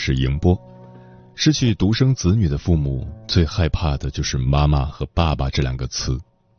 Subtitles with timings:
[0.00, 0.58] 是迎波。
[1.34, 6.18] 失去独生子女的父母，最害怕的就是“妈妈”和“爸爸”这两个词。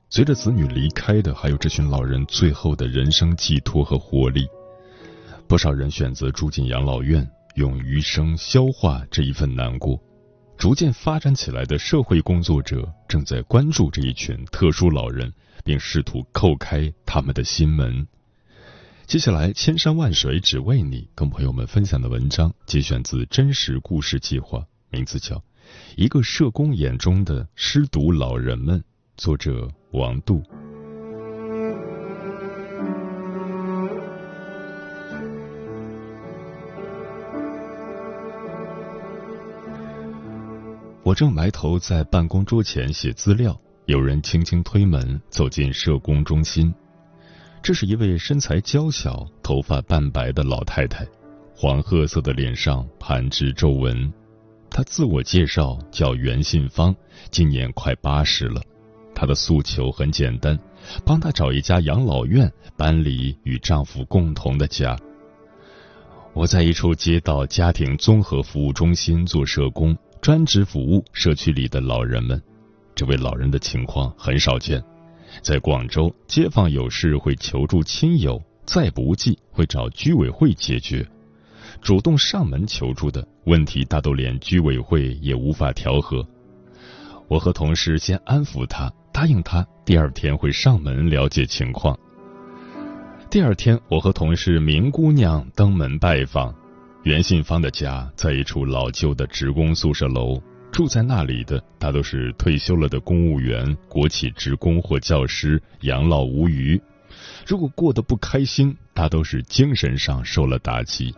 [0.10, 4.48] 随着子女离开的，还有这群老人最后的人生寄托和活力。
[5.48, 10.00] 不少人选择住进养老院，用余生消化这一份难过。
[10.58, 15.32] 逐渐发展起来的社会工作者正在关注这一群特殊老人，
[15.64, 18.08] 并试图叩开他们的心门。
[19.08, 25.36] 接下来，千山万水只为你，跟朋友们分享的文章节选自真实故事计划，名字叫
[25.98, 28.80] 《一个社工眼中的失独老人们》，
[29.18, 30.42] 作者王杜。
[41.04, 46.74] 我正埋头在办公桌前写资料，有人轻轻推门走进社工中心。
[47.64, 51.06] 这是一位身材娇小、头发半白的老太太，
[51.56, 54.12] 黄褐色的脸上盘织皱纹。
[54.70, 56.96] 她自我介绍叫袁信芳，
[57.30, 58.60] 今年快八十了。
[59.14, 60.58] 她的诉求很简单，
[61.06, 64.98] 帮她找一家养老院，搬离与丈夫共同的家。
[66.34, 72.42] 我在一处街道家庭综合服务中心做社工，专职服务社区里的老人们。
[72.96, 74.82] 这位老人的情况很少见。
[75.42, 81.08] 在广州，街坊有事会求助亲友，再不济会找居委会解决。
[81.82, 86.26] 主动上门求助的问题，大都连居委会也无法调和。
[87.28, 91.98] 我和同事先安抚他，答应他第二天会上门了解情况。
[93.30, 96.54] 第二天，我和同事明姑娘登门拜访
[97.04, 100.42] 袁信芳的家，在一处老旧的职工宿舍楼。
[100.72, 106.82] 住在那里的大都是退休了的公务员、国企职工或教师，养老无余。
[107.46, 111.14] 如果过得不开心，大都是精神上受了打击。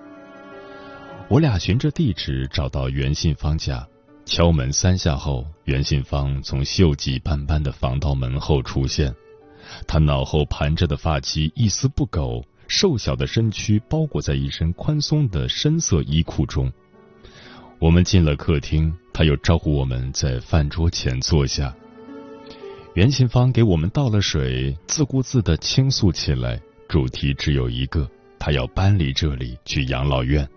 [1.30, 3.88] 我俩循着地址找到袁信芳家，
[4.26, 9.14] 敲门三下后，袁信芳从锈迹斑斑的防盗门后出现。
[9.88, 16.72] 他脑后盘着的发髻一丝不苟，瘦小的身躯包裹在一身宽松的深色衣裤中。
[17.80, 21.74] 我们进了客厅，他又招呼我们在饭桌前坐下。
[22.96, 26.60] 袁信芳给我们倒了水，自顾自的倾诉起来，
[26.90, 28.10] 主题只有一个：
[28.40, 30.48] 她要搬离这里去养老院，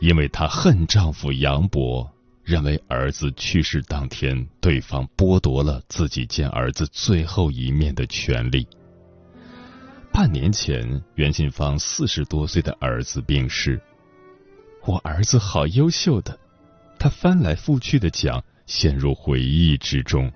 [0.00, 2.08] 因为她恨丈夫杨博，
[2.44, 8.66] 认为儿子去世当天对方剥夺了自己见儿子最后一面的权利。
[10.12, 13.80] 半年前，袁信芳四十多岁的儿子病逝。
[14.86, 16.38] 我儿子好优秀的，
[16.98, 20.30] 他翻来覆去的讲，陷入回忆之中。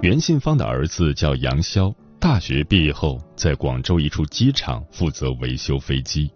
[0.00, 6.30] 袁信芳的儿子叫杨潇，大学毕业后在广州一处机场负责维修飞机。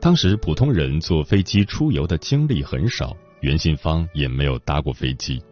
[0.00, 5.42] 当时普通人坐飞机出游的经历很少，袁信芳也没有搭过飞机。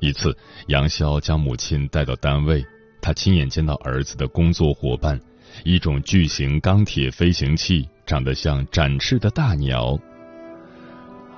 [0.00, 0.34] 一次，
[0.68, 2.64] 杨潇将母亲带到单位，
[3.02, 5.20] 他亲眼见到儿子的工作伙伴，
[5.64, 7.86] 一种巨型钢铁飞行器。
[8.06, 9.96] 长得像展翅的大鸟，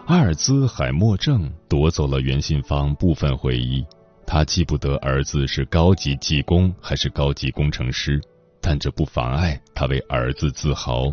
[0.07, 3.85] 阿尔兹海默症夺走了袁信芳部分回忆。
[4.27, 8.21] 他记不得儿子是高级技工还是高级工程师，
[8.61, 11.13] 但这不妨碍他为儿子自豪。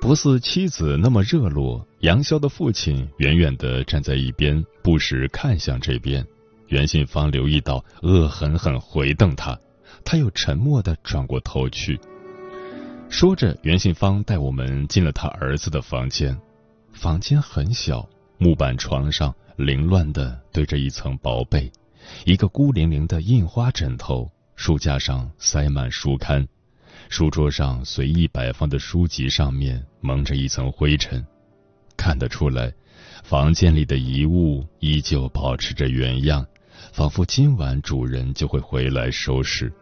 [0.00, 6.24] 不似妻子那么热络，杨潇的父亲远远的站在一边，不时看向这边。
[6.66, 9.56] 袁信芳留意到，恶狠狠回瞪他，
[10.04, 12.00] 他又沉默的转过头去。
[13.08, 16.36] 说着，袁信芳带我们进了他儿子的房间。
[16.92, 18.08] 房间很小，
[18.38, 21.70] 木板床上凌乱的堆着一层薄被，
[22.24, 26.46] 一个孤零零的印花枕头，书架上塞满书刊，
[27.08, 31.24] 书桌上随意摆放的书籍上面蒙着一层灰尘。
[31.96, 32.72] 看得出来，
[33.24, 36.46] 房间里的遗物依旧保持着原样，
[36.92, 39.72] 仿佛今晚主人就会回来收拾。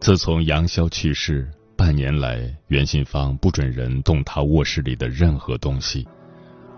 [0.00, 1.50] 自从杨潇去世，
[1.80, 6.06] 半年来，袁信芳不准人动他卧室里的任何东西。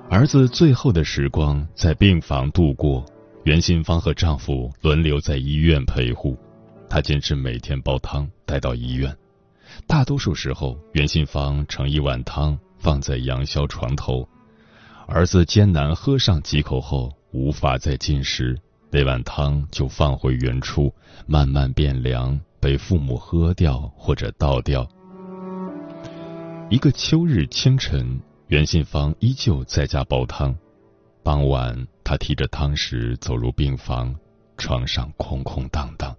[0.09, 3.05] 儿子最后的时光在病房度过，
[3.43, 6.39] 袁信芳和丈夫轮流在医院陪护。
[6.89, 9.13] 她坚持每天煲汤带到医院。
[9.89, 14.29] 大多数时候，袁信芳盛一碗汤放在杨潇床头，
[15.09, 18.57] 儿子艰难喝上几口后无法再进食，
[18.89, 20.95] 那碗汤就放回原处，
[21.27, 24.89] 慢慢变凉，被父母喝掉或者倒掉。
[26.71, 30.57] 一个秋日清晨，袁信芳依旧在家煲汤。
[31.25, 34.15] 傍晚，他提着汤匙走入病房，
[34.57, 36.17] 床上空空荡荡。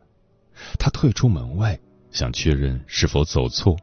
[0.78, 1.80] 他退出门外，
[2.12, 3.78] 想确认是否走错。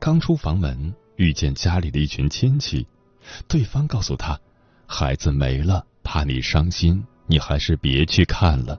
[0.00, 2.84] 刚出房门，遇见家里的一群亲戚，
[3.46, 4.36] 对方告诉他
[4.86, 8.76] ：“孩子没了，怕你伤心，你还是别去看了。”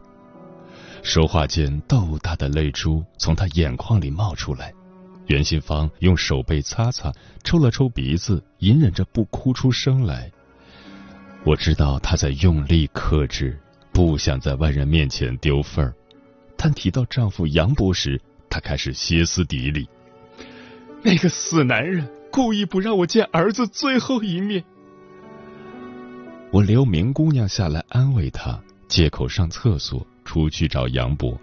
[1.07, 4.73] 说话间，豆大的泪珠从他眼眶里冒出来。
[5.27, 7.13] 袁新芳用手背擦擦，
[7.45, 10.29] 抽了抽鼻子，隐忍着不哭出声来。
[11.45, 13.57] 我知道她在用力克制，
[13.93, 15.93] 不想在外人面前丢份儿。
[16.57, 19.87] 但提到丈夫杨博时，她开始歇斯底里
[21.01, 24.61] ：“那个死男人故意不让我见儿子最后一面。”
[26.51, 31.39] 我留明姑娘下来安慰她，借口上厕所，出去找杨博。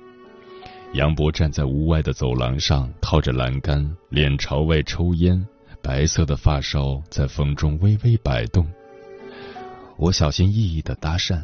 [0.93, 5.45] 杨博站在屋外的走廊上，靠着栏杆，脸朝外抽烟，
[5.83, 8.65] 白色的发梢在风中微微摆动。
[9.97, 11.43] 我小心翼翼的搭讪，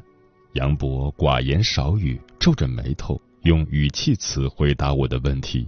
[0.52, 5.66] 杨博寡言少语，皱着眉头，用语气词回答我的问题，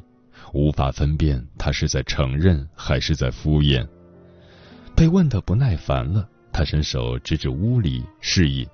[0.53, 3.89] 无法分辨他是在承认还是在敷衍。
[4.95, 8.69] 被问的不耐烦了，他伸手指指屋里，示意：“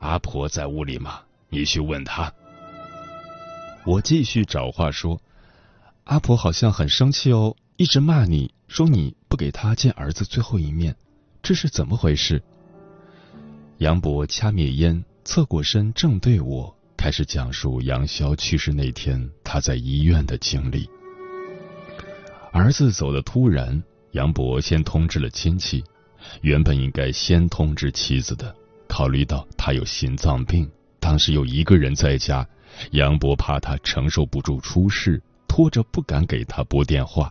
[0.00, 1.20] 阿婆在屋里吗？
[1.52, 2.32] 你去问他。”
[3.86, 5.20] 我继续找话说，
[6.04, 10.96] 阿婆好像很生气哦，一直骂你说你不给她见儿子最后一面，
[11.42, 12.42] 这是怎么回事？
[13.78, 20.88] 杨博掐灭烟，侧过身正对我，开始讲述杨潇去世那天他在医院的经历。
[22.52, 23.82] 儿子走的突然，
[24.12, 25.82] 杨博先通知了亲戚，
[26.42, 28.54] 原本应该先通知妻子的，
[28.86, 30.70] 考虑到他有心脏病，
[31.12, 32.46] 当时有一个人在家。
[32.92, 37.30] 杨博怕他承受不住出事，拖着不敢给他拨电话。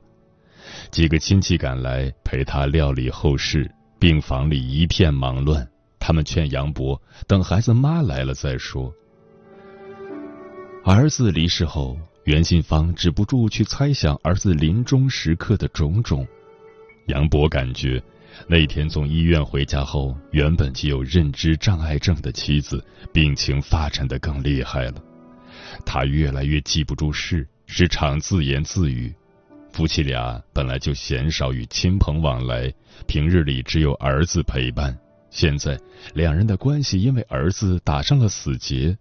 [0.91, 5.67] 几个亲戚赶来陪他料理后事，病房里一片忙乱。
[5.97, 8.93] 他们劝杨博等孩子妈来了再说。
[10.85, 16.23] 儿子离世后，袁信芳止不住去猜想儿子临终时刻的种种。
[17.07, 17.99] 杨博感觉，
[18.47, 22.83] 那天从医院回家后，原本就有认知障碍症的妻子
[23.13, 24.95] 病情发展的更厉害了。
[25.85, 29.13] 他越来越记不住事，时常自言自语。
[29.71, 32.73] 夫妻俩本来就鲜少与亲朋往来，
[33.07, 34.97] 平日里只有儿子陪伴。
[35.29, 35.79] 现在
[36.13, 38.97] 两人的关系因为儿子打上了死结。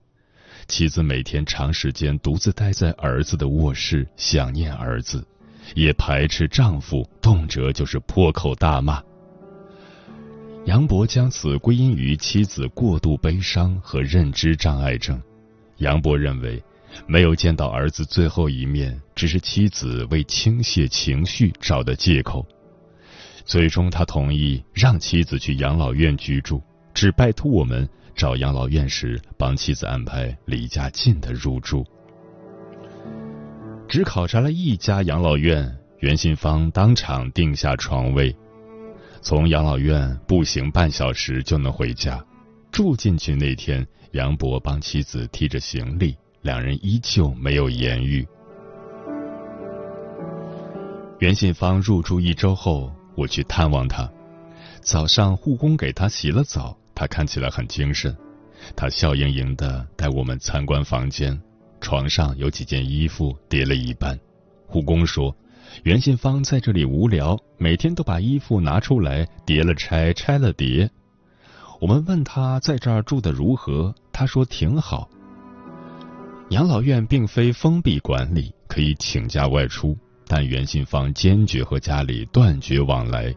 [0.68, 5.26] 妻子每天长时间独自待在儿子的卧室，想念儿子，
[5.74, 9.02] 也排斥丈夫，动辄就是破口大骂。
[10.66, 15.20] 杨博将此归因于妻子过度悲伤和认知障碍症。
[15.78, 16.62] 杨博认为，
[17.06, 22.46] 没有见到儿子最后一面，只是妻子为倾泻情绪找的借口。
[23.44, 26.62] 最终，他同意让妻子去养老院居住，
[26.92, 31.84] 只拜托我们找养老院时帮妻子安排离家近的入住。
[33.88, 38.36] 只考察了一家养老院，袁信芳当场定下床位，
[39.22, 42.24] 从养老院步行半小时就能回家。
[42.72, 43.86] 住进去那天。
[44.12, 48.26] 杨博帮妻子提着行李，两人依旧没有言语。
[51.20, 54.10] 袁信芳入住一周后，我去探望他。
[54.80, 58.16] 早上护工给他洗了澡，他看起来很精神。
[58.74, 61.40] 他笑盈盈的带我们参观房间，
[61.80, 64.18] 床上有几件衣服叠了一半。
[64.66, 65.32] 护工说，
[65.84, 70.90] 袁信芳在这里无聊，每天都把衣服拿出来叠了拆，拆了叠。
[71.80, 75.08] 我们问他在这儿住的如何，他说挺好。
[76.50, 79.96] 养老院并非封闭管理，可以请假外出，
[80.26, 83.34] 但袁信芳坚决和家里断绝往来。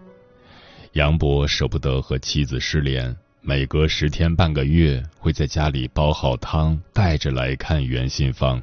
[0.93, 8.61] 杨博舍不得和妻子失联，每隔十天半个月会在家里煲好汤带着来看袁信芳。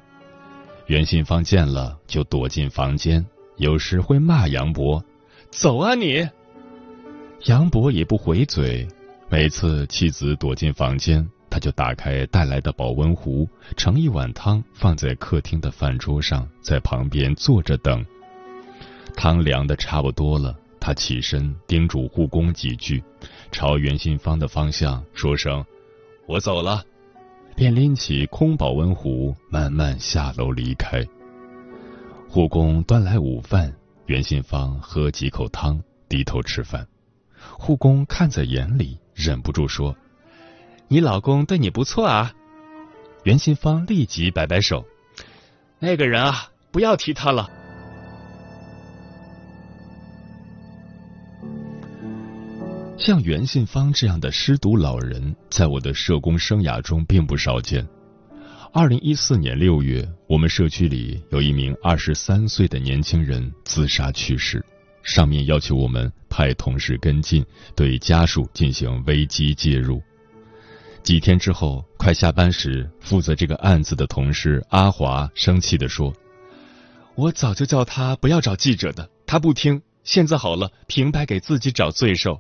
[0.87, 3.25] 袁信芳见了就躲进房间，
[3.61, 5.05] 有时会骂杨博
[5.53, 6.27] ：“走啊你！”
[7.45, 8.89] 杨博也不回嘴。
[9.29, 18.03] 每次妻子躲进房间，他就打开带来的保温壶，盛一碗汤放在客厅的饭桌上，在旁边坐着等。
[19.15, 23.05] 汤凉的差不多了，他起身叮嘱护工几句，
[23.53, 25.63] 朝袁新芳的方向说声
[26.27, 26.83] “我走了”，
[27.55, 31.07] 便拎起空保温壶慢慢下楼离开。
[32.33, 33.75] 护工端来午饭，
[34.07, 36.87] 袁信芳喝几口汤，低头吃饭。
[37.59, 39.97] 护工看在眼里，忍不住说
[40.87, 42.33] ：“你老公对你不错啊。”
[43.27, 44.85] 袁信芳立即摆摆手
[45.81, 47.51] ：“那个人啊，不要提他了。”
[52.97, 57.85] 像袁信芳这样的失独老人，在我的社工生涯中并不少见。
[58.73, 64.65] 二零一四年六月，我们社区里有一名二十三岁的年轻人自杀去世，
[65.03, 70.01] 上面要求我们派同事跟进，对家属进行危机介入。
[71.03, 76.15] 几天之后，快下班时，负责这个案子的同事阿华生气地说
[77.17, 82.39] ：“我早就叫他不要找记者的，他不听，现在好了，平白给自己找罪受。”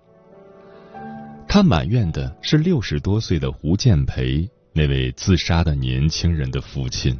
[1.48, 4.48] 他埋怨的是六十多岁的胡建培。
[4.72, 7.18] 那位自杀的年轻人的父亲，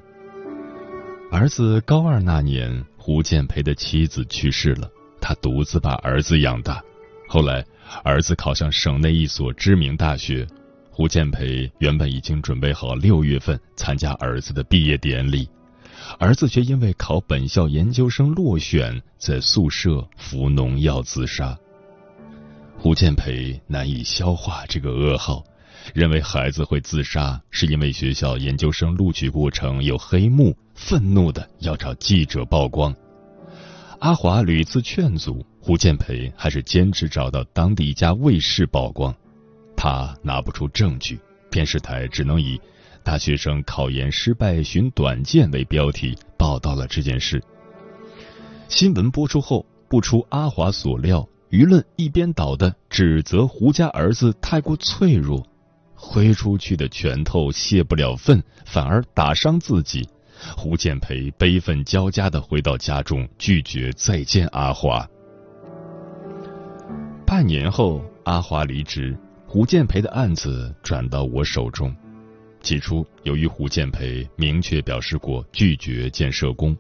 [1.33, 4.89] 儿子高二那年，胡建培的妻子去世了，
[5.21, 6.81] 他独自把儿子养大。
[7.29, 7.65] 后来，
[8.05, 10.47] 儿子考上省内一所知名大学，
[10.91, 15.49] 胡建培原本已经准备好六月份参加儿子的毕业典礼，
[16.21, 21.59] 儿子却因为考本校研究生落选，在宿舍服农药自杀。
[22.79, 25.45] 胡建培难以消化这个噩耗。
[25.95, 32.95] 认为孩子会自杀是因为学校研究生录取过程有黑幕，愤怒的要找记者曝光。
[33.99, 39.15] 阿华屡次劝阻，胡建培还是坚持找到当地一家卫视曝光。
[39.77, 41.19] 他拿不出证据，
[41.51, 42.61] 电视台只能以
[43.03, 47.43] “大学生考研失败寻短见”为标题报道了这件事。
[48.69, 55.47] 新闻播出后，不出阿华所料，舆论一边倒的指责胡家儿子太过脆弱。
[56.03, 60.09] 挥出去的拳头泄不了愤，反而打伤自己。
[60.57, 65.07] 胡建培悲愤交加的回到家中，拒绝再见阿华。
[67.27, 69.17] 半年后，阿华离职，
[69.47, 71.95] 胡建培的案子转到我手中。
[72.63, 76.77] 起初，由于胡建培明确表示过拒绝见社工，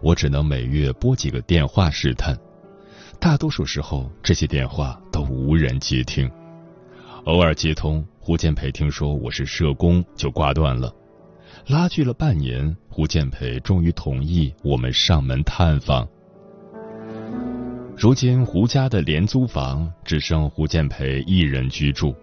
[0.00, 2.36] 我只能每月拨几个电话试探。
[3.20, 6.28] 大多数时候，这些电话都无人接听，
[7.24, 8.04] 偶尔接通。
[8.24, 10.94] 胡建培听说我是社工，就挂断了。
[11.66, 16.08] 拉锯了半年，胡建培终于同意我们上门探访。
[17.96, 22.14] 如今胡家的廉租房只剩胡建培一人居住。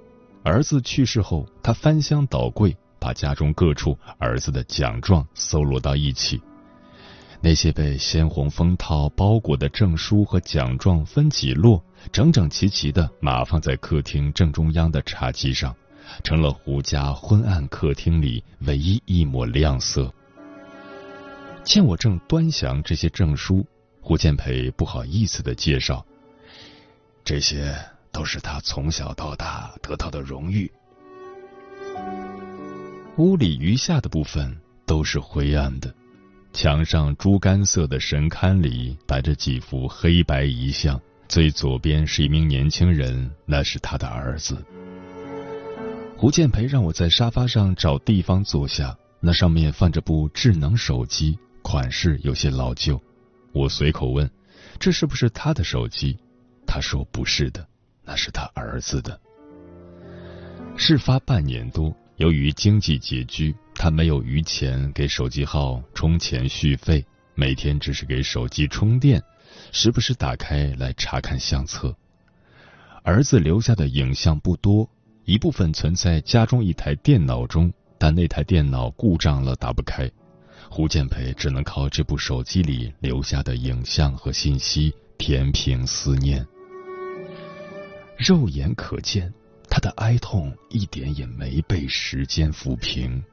[0.42, 6.42] 儿子去世后，他翻箱倒柜，把家中各处儿子的奖状搜罗到一起。
[7.42, 15.76] 那些被鲜红封套包裹的证书和奖状分几摞，整整齐齐的码放在客厅正中央的茶几上。
[16.24, 20.12] 成了胡家昏暗客厅里唯一一抹亮色。
[21.64, 23.66] 见我正端详这些证书，
[24.02, 26.06] 胡建培不好意思的介绍
[27.24, 27.76] ：“这些
[28.12, 30.72] 都是他从小到大得到的荣誉。”
[33.18, 35.94] 屋里余下的部分都是灰暗的，
[36.54, 44.66] 墙上猪肝色的神龛里摆着几幅黑白遗像，最左边是一名年轻人，那是他的儿子。
[46.20, 53.02] 胡建培让我在沙发上找地方坐下，那上面放着部智能手机，款式有些老旧。
[53.54, 54.30] 我随口问
[54.78, 56.20] ：“这是不是他的手机？”
[56.68, 57.66] 他说：“不是的，
[58.04, 59.18] 那是他儿子的。”
[60.76, 67.02] 事发半年多，由于经济拮据，他没有余钱给手机号充钱续费，
[67.34, 69.24] 每天只是给手机充电，
[69.72, 71.96] 时不时打开来查看相册。
[73.04, 74.90] 儿子留下的影像不多。
[75.30, 80.10] 一部分存在家中一台电脑中，但那台电脑故障了，打不开。
[80.72, 86.44] 胡建培只能靠这部手机里留下的影像和信息填平思念。
[88.18, 89.32] 肉眼可见，
[89.70, 93.24] 他的哀痛一点也没被时间抚平。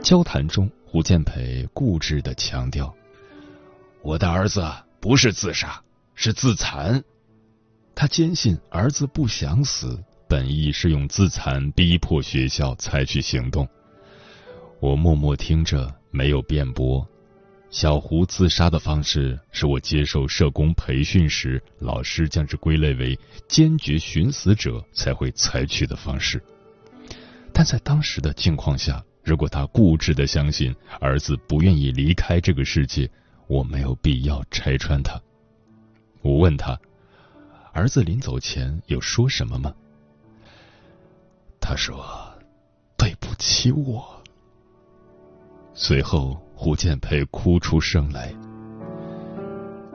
[0.00, 2.94] 交谈中，胡建培固执的强调
[4.00, 4.64] ：“我的儿子
[5.00, 5.82] 不是自杀，
[6.14, 7.02] 是自残。”
[7.96, 13.68] 他坚信儿子不想死，本意是用自残逼迫学校采取行动。
[14.80, 17.06] 我默默听着，没有辩驳。
[17.70, 26.42] 小胡自杀的方式是我接受社工培训时，老师将之归类为坚决寻死者才会采取的方式。
[27.52, 33.08] 但在当时的境况下，如果他固执的相信儿子不愿意离开这个世界，
[33.46, 35.20] 我没有必要拆穿他。
[36.20, 36.76] 我问他。
[37.74, 39.74] 儿子临走前有说什么吗？
[41.60, 42.06] 他说
[42.96, 44.22] ：“对不起我。”
[45.74, 48.32] 随后，胡建培哭出声来。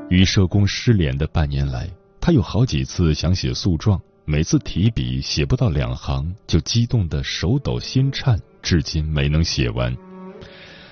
[0.10, 9.96] 与社工失联的半年来，他有好几次想写诉状，每次提笔写不到两行，就激动的手抖心颤，至今没能写完。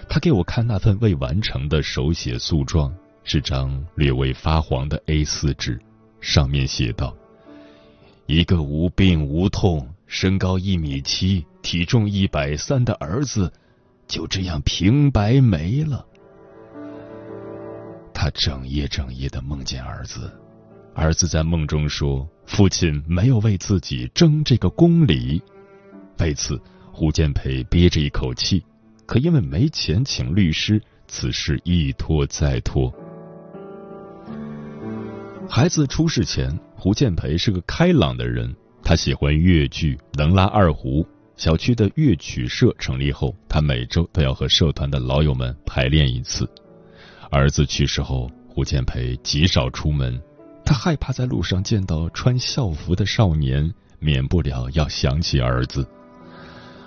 [0.08, 5.78] 他给我看那份未完成的手写诉状，是张略微发黄的 A 四纸，
[6.20, 7.16] 上面写道
[8.26, 13.52] ：“一个无病无痛、身高一米七、体重一百三的儿子，
[14.08, 16.06] 就这样平白没了。”
[18.14, 20.32] 他整夜整夜的梦见儿子，
[20.96, 25.42] 儿子在梦中说：“父亲没有为自己争这个公理。”
[26.20, 26.60] 为此，
[26.92, 28.66] 胡建培憋着一口气。
[29.06, 32.94] 可因为没钱请律师，此事一拖再拖。
[35.50, 41.06] 孩子出事前，胡建培是个开朗的人，他喜欢越剧，能拉二胡。
[41.36, 46.50] 小区的乐曲社成立后，他每周都要和社团的老友们排练一次。
[47.30, 50.20] 儿子去世后，胡建培极少出门，
[50.66, 55.88] 他害怕在路上见到穿校服的少年，免不了要想起儿子。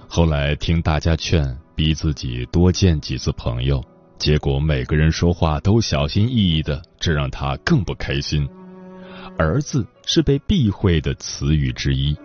[0.09, 1.57] 后来听大家劝。
[1.73, 3.83] 逼自己多见几次朋友，
[4.19, 8.49] 结果每个人说话都小心翼翼的，这让他更不开心。
[9.37, 12.17] 儿子是被避讳的词语之一。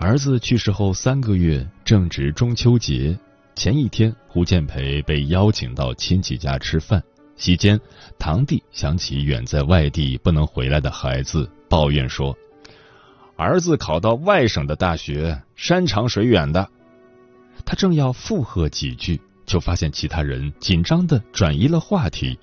[0.00, 3.16] 儿子去世后三个月，正值中秋节
[3.54, 7.02] 前一天，胡建培被邀请到亲戚家吃饭。
[7.36, 7.80] 席间，
[8.18, 12.36] 堂弟想起远在外地不能回来的孩子，抱怨说
[13.36, 16.68] ：“儿子考到外省的大学，山长水远的。”
[17.66, 22.38] 他正要附和几句，就发现其他人紧张的转移了话题。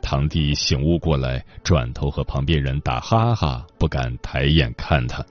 [0.00, 5.24] 堂弟醒悟过来，转头和旁边人打哈哈，不敢抬眼看他。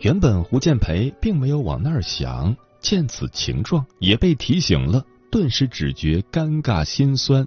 [0.00, 7.46] 原本胡建培并没有往那儿想，见此情状，也被提醒了，顿时只觉尴尬心酸。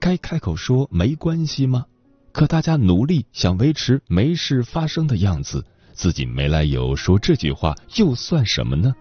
[0.00, 1.84] 该开口说没关系吗？
[2.32, 8.94] 可大家努力想维持没事发生的样子，自己没来由说这句话，又算什么呢？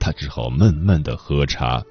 [0.00, 1.82] 他只好闷闷的喝茶。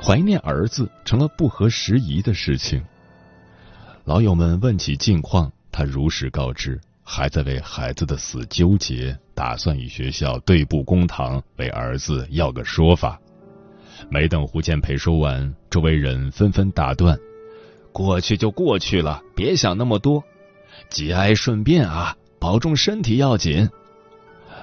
[0.00, 2.82] 怀念儿子成了不合时宜的事情。
[4.04, 13.20] 老友们问起近况，他如实告知，还在为孩子的死纠结，打算与学校对簿公堂，为儿子要个说法。
[14.08, 17.18] 没等胡建培说完，周围人纷纷打断
[17.92, 20.22] ：“过去就过去了，别想那么多，
[20.88, 23.68] 节哀顺变啊，保重身体要紧。”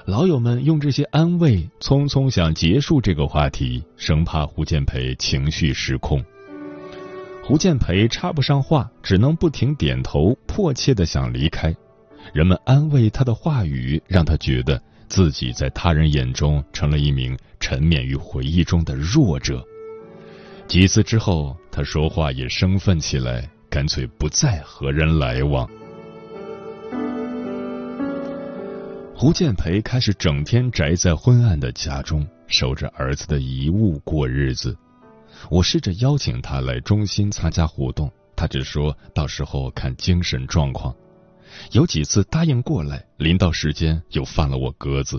[0.06, 6.24] 老友们用这些安慰，匆匆想结束这个话题，生怕胡建培情绪失控。
[7.42, 11.74] 胡建培插不上话，只能不停点头，迫切的想离开。
[12.32, 19.60] 人们安慰他的话语，让他觉得自己在他人眼中成了一名沉湎于回忆中的弱者。
[20.68, 25.68] 几次之后，他说话也生分起来，干脆不再和人来往。
[29.18, 34.76] 胡建培开始整天宅在昏暗的家中，守着儿子的遗物过日子。
[35.50, 40.94] 我试着邀请他来中心参加活动，他只说到时候看精神状况。
[41.72, 45.18] 有几次答应过来，临到时间又放了我鸽子。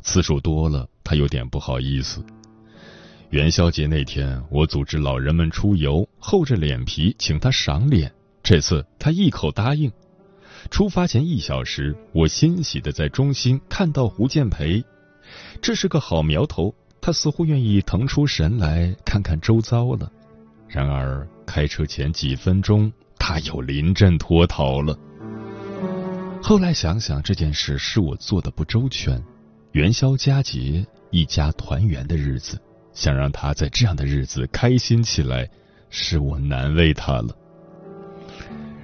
[0.00, 2.24] 次数多了，他有点不好意思。
[3.28, 8.10] 元宵节那天，我组织老人们出游，厚着脸皮请他赏脸。
[8.42, 9.92] 这次他一口答应。
[10.70, 14.84] 出发前一小时，我欣喜的在中心看到胡建培，
[15.60, 16.74] 这是个好苗头。
[17.00, 20.10] 他似乎愿意腾出神来看看周遭了。
[20.68, 24.98] 然而开车前几分钟，他又临阵脱逃了。
[26.42, 29.22] 后来想想，这件事是我做的不周全。
[29.72, 32.60] 元宵佳节，一家团圆的日子，
[32.92, 35.48] 想让他在这样的日子开心起来，
[35.88, 37.34] 是我难为他了。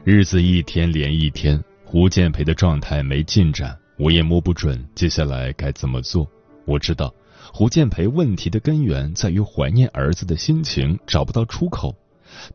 [0.02, 1.62] 日子一天连一天。
[1.84, 6.28] 胡建培的状态没进展，我也摸不准接下来该怎么做。
[6.64, 7.14] 我知道
[7.52, 11.94] 胡建培问题的根源在于怀念儿子的心情找不到出口，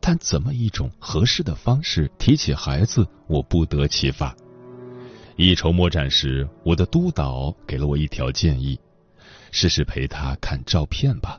[0.00, 4.36] 但怎么一种合适的方式提起孩子，我不得其法。
[5.36, 8.78] 一筹莫展时，我的督导给了我一条建议：
[9.52, 11.38] 试试陪他看照片吧。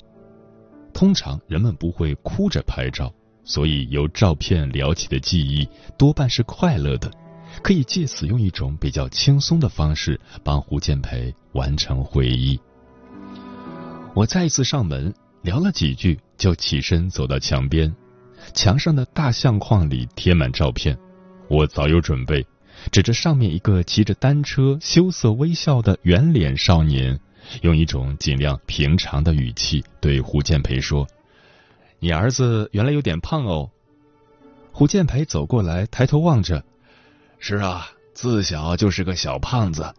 [0.94, 7.12] 通常人们不会哭着拍照，所以由照片聊起的记忆多半是快乐的。
[7.62, 12.60] 可以借此用一种比较轻松的方式帮胡建培完成回忆。
[14.14, 17.94] 我再一次上门聊了几句，就起身走到墙边，
[18.54, 20.98] 墙上的大相框里贴满照片，
[21.48, 22.46] 我早有准备，
[22.92, 27.20] 指着上面一个骑着单车、羞涩微笑的圆脸少年，
[27.62, 31.08] 用一种尽量平常的语气对胡建培说
[32.00, 33.70] ：“你儿子原来有点胖哦。
[34.72, 36.64] 胡建培走过来，抬头望着，
[37.44, 39.92] 是啊，自小就是个小胖子。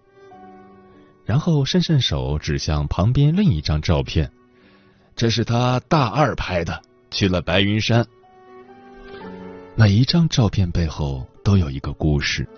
[1.24, 4.30] 然后伸伸手指向旁边另一张照片，
[5.16, 8.06] 这是他大二拍的，去了白云山。
[9.74, 12.48] 每一张照片背后都有一个故事，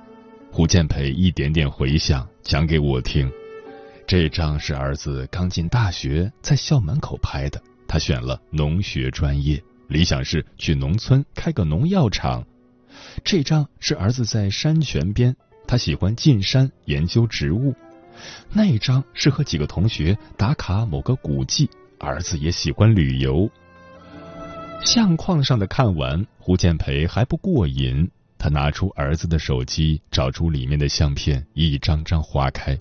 [0.52, 3.32] 胡建培一点点回想，讲给我听。
[4.06, 12.44] 这张是儿子刚进大学，在校门口拍的，他选了农学专业，理想是去农村开个农药厂。
[13.22, 17.74] 这张是儿子在山泉边，他喜欢进山研究植物。
[18.52, 23.50] 那一张是和几个同学打卡某个古迹，儿子也喜欢旅游。
[24.84, 32.76] 相框上的看完，胡建培还不过瘾，他拿出儿子的手机，找出里面的相片，一张张划开。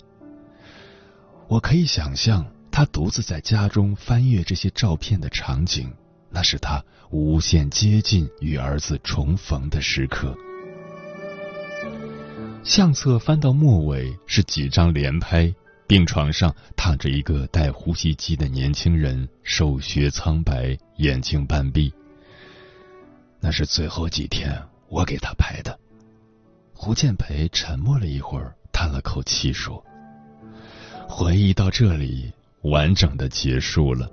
[1.48, 5.92] 我可以想象他独自在家中翻阅这些照片的场景，
[6.34, 10.36] 那是他无限接近与儿子重逢的时刻。
[12.64, 15.54] 相册翻到末尾是几张连拍，
[15.86, 21.92] 病床上躺着一个戴呼吸机的年轻人，瘦削苍白，眼睛半闭。
[23.38, 25.78] 那是最后几天我给他拍的。
[26.72, 29.84] 胡建培沉默了一会儿，叹了口气说。
[31.06, 34.10] 回忆到这里，完整的结束了。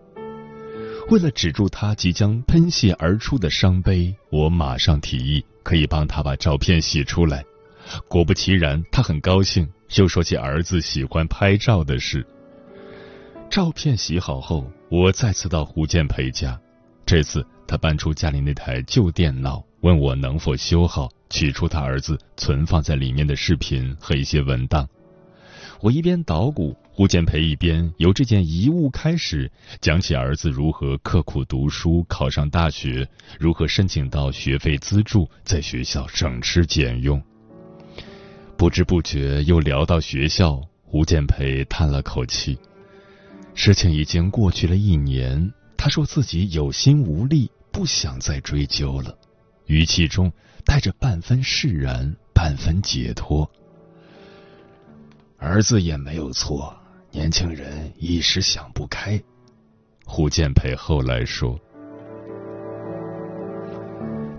[1.10, 7.44] 为了止住他即将喷泄而出的伤悲，我马上提议可以帮他把照片洗出来。
[8.08, 12.26] 果不其然，他很高兴，又说起儿子喜欢拍照的事。
[13.50, 16.58] 照片洗好后，我再次到胡建培家。
[17.06, 24.88] 这次他搬出家里那台旧电脑，问我能否修好，取出他儿子存放在里面的视频和一些文档。
[25.82, 26.78] 我一边捣鼓。
[27.02, 33.10] 胡建培一边由这件遗物开始讲起儿子如何刻苦读书考上大学，
[33.40, 37.20] 如何申请到学费资助，在学校省吃俭用。
[38.56, 42.56] 不知不觉又聊到学校，胡建培叹了口气
[43.56, 49.18] ：“事情已经过去了一年，他说自己有心无力，不想再追究了。”
[49.66, 50.32] 语气中
[50.64, 53.50] 带着半分释然，半分解脱。
[55.40, 56.78] 儿子也没有错。
[57.12, 59.22] 年轻人一时想不开，
[60.06, 61.60] 胡建培后来说：“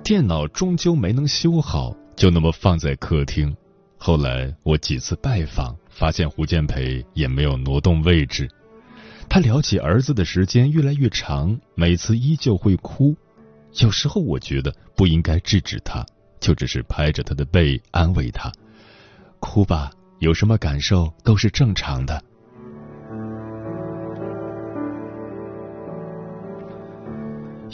[0.03, 3.55] 电脑终究没能修好，就那么放在客厅。
[3.99, 8.49] 后来我几次拜访，发现胡建培也没有挪动位置。
[9.29, 13.15] 他聊起儿子的时间越来越长，每次依旧会哭。
[13.81, 16.05] 有时候我觉得不应该制止他，
[16.41, 18.51] 就只是拍着他的背安慰他
[19.41, 22.25] ：‘哭吧，有什么感受都是正常的。’”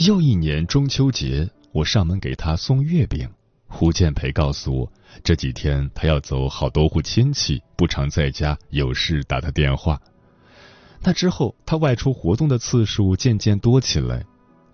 [0.07, 3.29] 又一年中秋节，我上门给他送月饼。
[3.67, 4.93] 胡建培告诉我，
[5.25, 10.01] 这几天他要走好多户亲戚，不常在家，有事打他电话。
[11.03, 14.25] 那之后，他外出活动的次数渐渐多起来。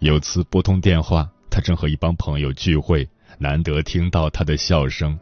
[0.00, 3.08] 有次拨通电话，他正和一帮朋友聚会，
[3.38, 5.18] 难得听到他的笑声。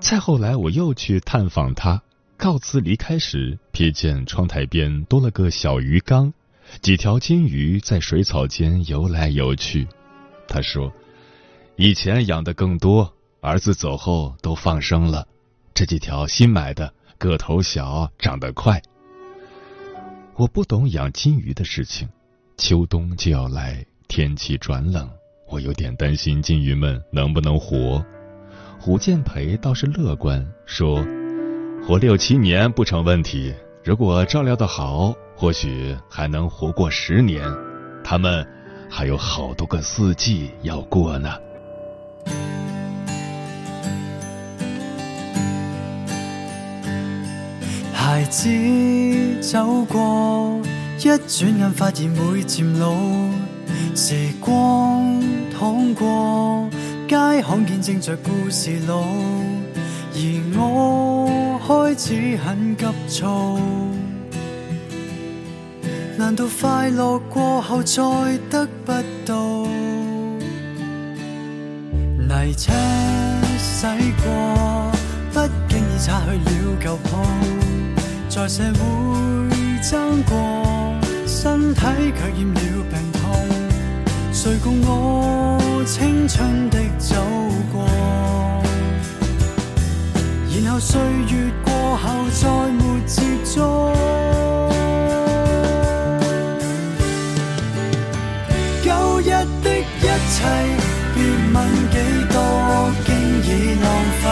[0.00, 2.02] 再后来，我又去探访他，
[2.38, 6.32] 告辞离开时，瞥见窗台边多了个小鱼缸。
[6.80, 9.86] 几条金鱼在水草间游来游去，
[10.48, 10.90] 他说
[11.76, 15.26] ：“以前养的更多，儿子走后都放生了。
[15.74, 18.80] 这几条新买的，个头小，长得快。”
[20.36, 22.08] 我不懂养金鱼的事情。
[22.56, 25.10] 秋冬就要来，天气转冷，
[25.48, 28.02] 我有点担心金鱼们能不能活。
[28.78, 31.04] 胡建培倒是乐观，说
[31.86, 33.54] ：“活六七年不成问题，
[33.84, 37.42] 如果照料的好。”或许还能活过十年，
[38.04, 38.46] 他们
[38.90, 41.30] 还有好多个四季要过呢。
[47.94, 48.50] 孩子
[49.40, 50.60] 走过，
[50.98, 52.94] 一转眼发现会渐老。
[53.94, 55.22] 时光
[55.58, 56.68] 淌过，
[57.08, 59.02] 皆看见正在故事路，
[60.12, 60.18] 而
[60.58, 63.58] 我开始很急躁。
[66.20, 68.02] 难道快乐过后再
[68.50, 68.92] 得不
[69.24, 69.64] 到？
[72.28, 72.70] 泥车
[73.58, 73.86] 驶
[74.22, 74.92] 过，
[75.32, 77.16] 不经意擦去了旧铺，
[78.28, 78.78] 在社会
[79.80, 80.94] 争过，
[81.26, 83.22] 身体却染了病痛。
[84.30, 87.16] 谁共我青春的走
[87.72, 87.86] 过？
[90.62, 94.49] 然后岁月过后再没接触。
[100.40, 100.44] 切，
[101.14, 101.16] 别
[101.52, 101.56] 问
[101.90, 101.94] 几
[102.32, 102.34] 多，
[103.04, 103.08] 经
[103.44, 103.46] 已
[103.82, 103.86] 浪
[104.22, 104.24] 费。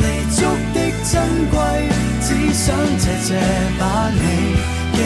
[0.00, 0.02] 弥
[0.34, 0.36] 足
[0.72, 1.12] 的珍
[1.50, 1.54] 贵，
[2.22, 2.64] 只想
[2.98, 3.28] 谢谢
[3.78, 4.18] 把你
[4.94, 4.98] 记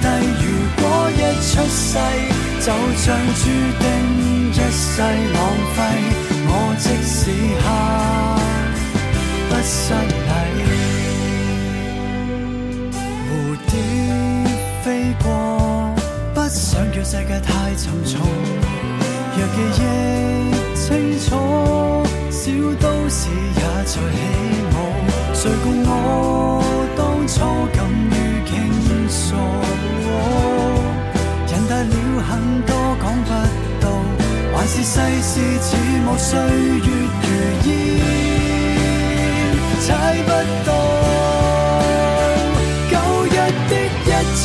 [0.00, 0.04] 低。
[0.40, 0.44] 如
[0.80, 1.88] 果一出世，
[2.60, 3.04] 就像
[3.36, 3.42] 注
[3.78, 3.84] 定
[4.52, 5.38] 一世浪
[5.74, 5.78] 费，
[6.48, 7.18] 我即使
[7.62, 7.64] 下
[9.48, 10.30] 不失礼。
[13.28, 13.28] 蝴
[13.66, 13.72] 蝶
[14.82, 14.86] 飞
[15.22, 15.26] 过，
[16.34, 18.14] 不想叫世界太沉重。
[19.38, 19.84] 若记忆
[20.74, 20.84] 清
[21.20, 21.28] 楚，
[22.30, 22.40] 小
[22.80, 23.94] 都市也在起
[24.72, 24.74] 舞。
[25.34, 25.90] 谁共我
[26.96, 27.34] 当初
[27.74, 27.78] 敢
[28.10, 28.12] 于
[28.46, 28.50] 倾
[29.10, 29.36] 诉？
[31.52, 32.30] 人大了很
[32.62, 32.70] 多
[33.02, 33.30] 讲不
[33.78, 33.84] 到，
[34.56, 35.68] 还是世事似
[36.06, 36.88] 雾，岁月
[37.20, 37.28] 如
[37.68, 37.68] 烟，
[39.82, 39.86] 猜
[40.24, 40.30] 不
[40.64, 40.68] 到。
[42.90, 42.92] 旧
[43.26, 43.36] 日
[43.68, 43.72] 的
[44.06, 44.44] 一切，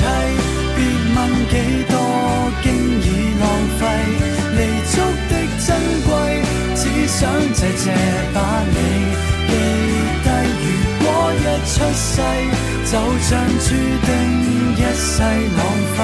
[7.54, 7.84] 谢谢
[8.34, 8.38] 把
[8.68, 8.76] 你
[9.48, 9.52] 记
[10.24, 10.28] 低。
[10.62, 10.66] 如
[11.04, 11.38] 果一
[11.68, 12.12] 出世，
[12.86, 13.68] 就像注
[14.06, 14.10] 定
[14.76, 15.60] 一世浪
[15.96, 15.98] 费，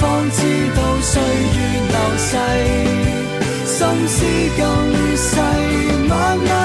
[0.00, 0.38] 方知
[0.74, 1.12] 道岁
[1.56, 1.58] 月
[1.90, 2.28] 流逝，
[3.66, 4.18] 心思
[4.58, 4.60] 更
[5.16, 5.30] 细，
[6.08, 6.12] 晚
[6.50, 6.59] 安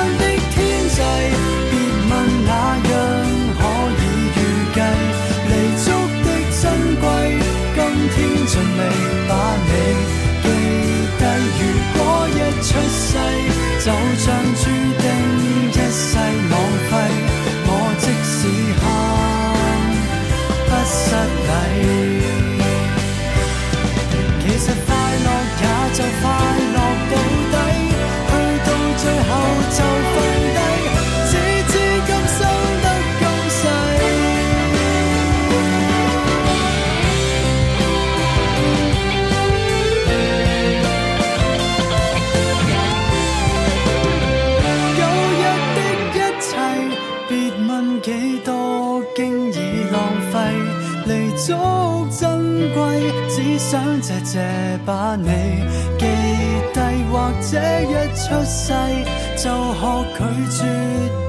[60.25, 60.59] 拒絕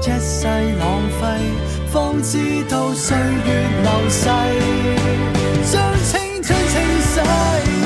[0.01, 0.47] 一世
[0.79, 0.83] 浪
[1.19, 1.21] 費，
[1.91, 2.33] 方知
[2.67, 3.49] 道歲月
[3.83, 4.25] 流逝，
[5.71, 7.15] 將青春清洗，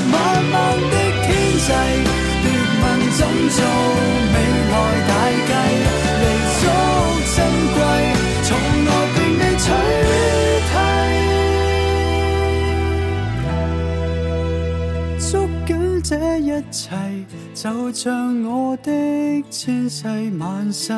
[0.10, 0.16] 慢
[0.52, 0.96] 慢的
[1.26, 1.28] 天
[1.68, 1.70] 際，
[2.42, 2.46] 別
[2.80, 2.84] 問
[3.18, 3.20] 怎
[3.50, 3.60] 做
[4.34, 4.36] 未
[4.72, 4.74] 來
[5.10, 5.12] 大
[5.50, 5.52] 計，
[6.22, 6.24] 彌
[6.62, 6.64] 足
[7.36, 7.38] 珍
[7.76, 7.78] 貴，
[8.48, 8.50] 從
[8.86, 9.68] 來並未取
[10.70, 10.74] 替。
[15.30, 15.32] 捉
[15.68, 15.70] 緊
[16.04, 16.90] 这一切，
[17.54, 18.92] 就像我的
[19.50, 20.08] 千世
[20.40, 20.94] 万世，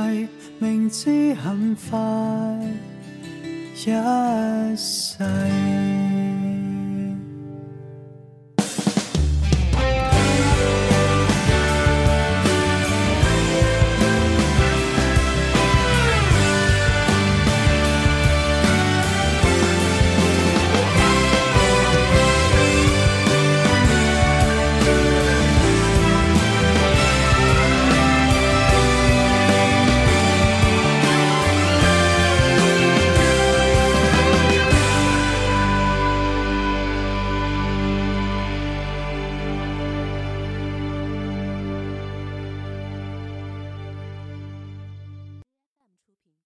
[0.60, 2.00] 明知很快
[3.76, 5.93] 一世。